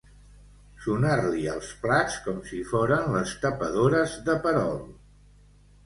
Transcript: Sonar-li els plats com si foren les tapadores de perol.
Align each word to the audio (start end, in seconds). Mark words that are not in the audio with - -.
Sonar-li 0.85 1.45
els 1.51 1.69
plats 1.85 2.17
com 2.29 2.41
si 2.49 2.63
foren 2.73 3.07
les 3.19 3.37
tapadores 3.47 4.21
de 4.31 4.41
perol. 4.49 4.85